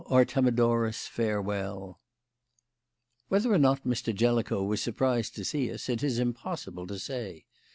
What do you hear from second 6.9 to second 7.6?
say.